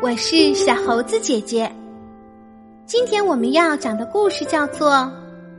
[0.00, 1.68] 我是小猴子姐姐。
[2.86, 4.92] 今天我们要讲的故事叫做《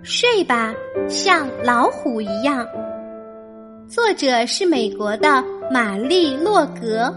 [0.02, 0.73] 睡吧，
[1.10, 2.66] 像老虎一样》，
[3.89, 7.14] 作者是美国的玛丽·洛格，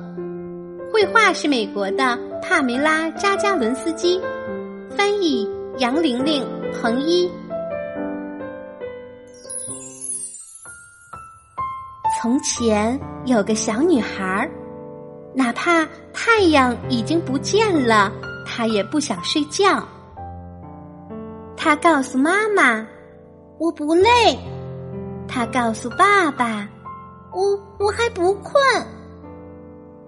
[0.93, 4.21] 绘画是美国的帕梅拉·扎加伦斯基，
[4.91, 5.49] 翻译
[5.79, 7.31] 杨玲玲、彭一。
[12.21, 14.51] 从前有个小女孩儿，
[15.35, 18.13] 哪怕太阳已经不见了，
[18.47, 19.87] 他也不想睡觉。
[21.57, 22.87] 他告诉妈妈
[23.59, 24.39] ：“我不累。”
[25.27, 26.69] 他告诉爸爸
[27.33, 28.63] ：“我我还不困。”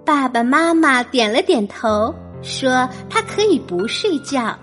[0.04, 4.54] 爸爸妈妈点了点头，说：“他可以不睡觉，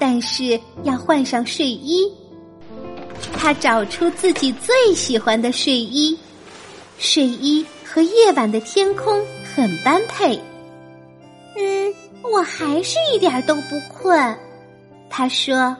[0.00, 2.12] 但是要换上睡衣。”
[3.32, 6.18] 他找出自己最喜欢的睡衣，
[6.98, 9.24] 睡衣和夜晚的天空
[9.58, 10.40] 很般配。
[11.56, 11.92] 嗯，
[12.22, 14.38] 我还是一点都不困，
[15.10, 15.76] 他说。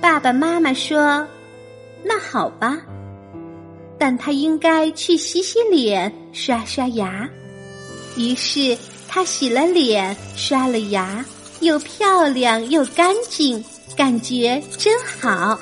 [0.00, 1.26] 爸爸妈妈说
[2.04, 2.78] ：“那好吧，
[3.98, 7.28] 但他应该去洗洗脸、刷刷牙。”
[8.16, 11.24] 于是他洗了脸、刷了牙，
[11.58, 13.64] 又漂亮又干净，
[13.96, 15.58] 感觉真好。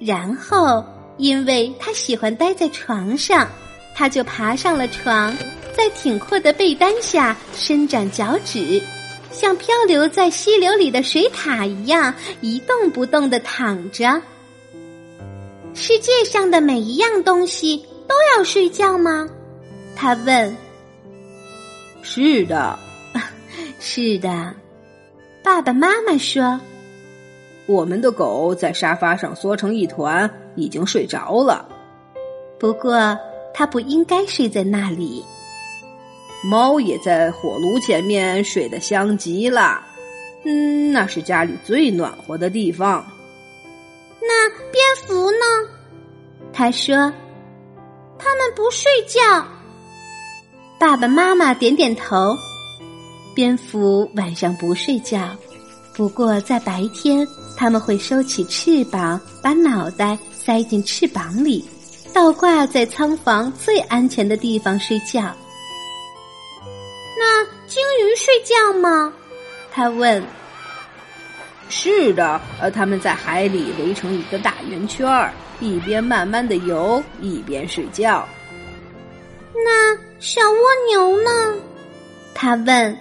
[0.00, 0.82] 然后，
[1.18, 3.46] 因为他喜欢待在床上，
[3.94, 5.34] 他就爬上了床，
[5.76, 8.82] 在挺阔的被单下伸展脚趾。
[9.30, 14.20] 像漂流在溪流里的水獭一样一动不动的躺着。
[15.74, 19.26] 世界上的每一样东西都要睡觉吗？
[19.96, 20.54] 他问。
[22.02, 22.78] 是的，
[23.80, 24.54] 是的。
[25.42, 26.60] 爸爸妈妈说，
[27.66, 31.66] 我们的狗在沙发上缩成一团，已经睡着了。
[32.60, 33.18] 不过，
[33.54, 35.24] 它不应该睡在那里。
[36.44, 39.80] 猫也在火炉前面睡得香极了，
[40.44, 43.06] 嗯，那是家里最暖和的地方。
[44.20, 45.70] 那蝙蝠呢？
[46.52, 46.94] 他说
[48.18, 49.20] ：“他们不睡觉。”
[50.78, 52.36] 爸爸妈妈点点头。
[53.34, 55.34] 蝙蝠晚上不睡觉，
[55.94, 61.64] 不过在白天，他们会收起翅膀，把脑袋塞进翅膀里，
[62.12, 65.34] 倒挂在仓房最安全的地方睡觉。
[67.18, 69.12] 那鲸鱼睡觉吗？
[69.70, 70.22] 他问。
[71.68, 78.28] 是的，呃，他们在海里围成一个大圆圈儿，一边慢慢的游，一边睡觉。
[79.54, 80.58] 那小蜗
[80.90, 81.56] 牛呢？
[82.34, 82.96] 他问。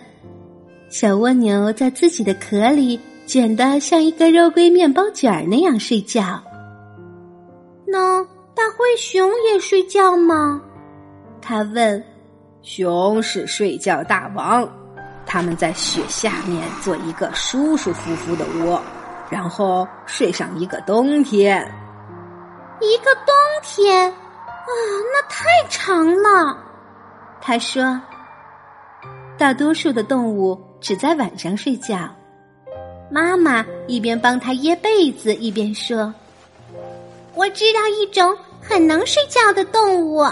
[0.89, 6.41] 小蜗牛在自己的壳里卷得像一个肉桂面包卷那样睡觉。
[7.85, 8.25] 那
[8.97, 10.61] 熊也睡觉吗？
[11.41, 12.03] 他问。
[12.63, 14.69] 熊是睡觉大王，
[15.25, 18.79] 他们在雪下面做一个舒舒服服的窝，
[19.31, 21.59] 然后睡上一个冬天。
[22.79, 24.69] 一个冬天啊，
[25.11, 26.55] 那太长了。
[27.41, 27.99] 他说
[29.39, 31.97] ：“大多数的动物只在晚上睡觉。”
[33.09, 36.13] 妈妈一边帮他掖被子，一边说
[37.33, 40.23] ：“我知道一种很能睡觉的动物。”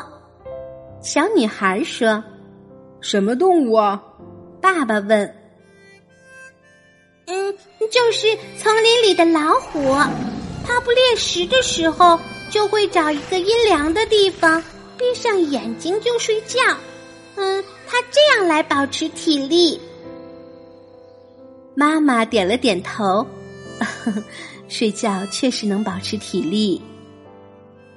[1.01, 2.23] 小女孩说
[3.01, 4.01] ：“什么动物啊？”
[4.61, 5.35] 爸爸问。
[7.27, 7.57] “嗯，
[7.91, 9.95] 就是丛林里的老虎。
[10.65, 12.19] 它不猎食的时候，
[12.51, 14.61] 就会找一个阴凉的地方，
[14.97, 16.59] 闭上眼睛就睡觉。
[17.35, 19.79] 嗯，它这样来保持体力。”
[21.75, 23.25] 妈妈点了点头，
[24.67, 26.81] 睡觉确实能保持体力。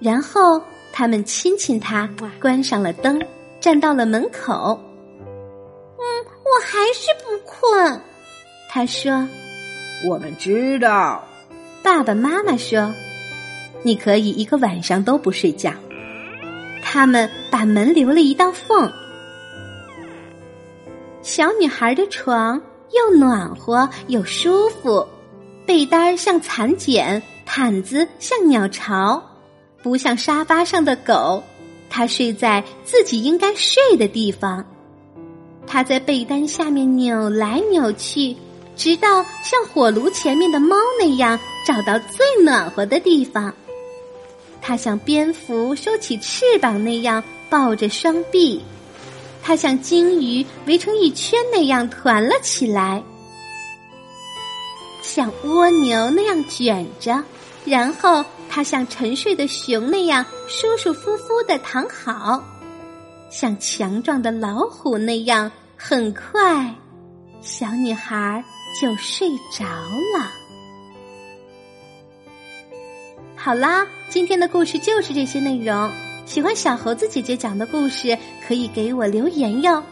[0.02, 0.62] 然后。
[0.94, 2.06] 他们亲亲他，
[2.38, 3.18] 关上了灯，
[3.58, 4.78] 站到了门口。
[5.96, 6.04] 嗯，
[6.44, 7.98] 我还是不困。
[8.68, 9.26] 他说
[10.06, 11.24] ：“我们知道。”
[11.82, 12.92] 爸爸妈妈说
[13.82, 15.72] ：“你可以一个晚上都不睡觉。”
[16.84, 18.92] 他们把门留了一道缝。
[21.22, 22.60] 小女孩的床
[22.90, 25.08] 又暖和又舒服，
[25.64, 29.31] 被单像蚕茧，毯子像鸟巢。
[29.82, 31.42] 不像沙发上的狗，
[31.90, 34.64] 它睡在自己应该睡的地方。
[35.66, 38.36] 它在被单下面扭来扭去，
[38.76, 43.52] 直到像火炉前面的猫那样找到最暖和的地方。
[44.60, 48.62] 它像蝙蝠收起翅膀那样抱着双臂，
[49.42, 53.02] 它像鲸鱼围成一圈那样团了起来，
[55.02, 57.22] 像蜗牛那样卷着，
[57.64, 58.24] 然后。
[58.54, 62.44] 它像沉睡的熊那样舒舒服服的躺好，
[63.30, 66.74] 像强壮的老虎那样很快，
[67.40, 68.44] 小女孩
[68.78, 70.30] 就睡着了。
[73.34, 75.90] 好啦，今天的故事就是这些内容。
[76.26, 79.82] 喜欢小猴子姐姐讲的故事，可以给我留言哟。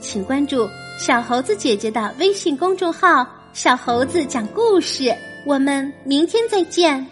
[0.00, 0.66] 请关注
[0.98, 5.14] 小猴子姐姐的微信公众号“小猴子讲故事”。
[5.44, 7.06] 我们明天再见。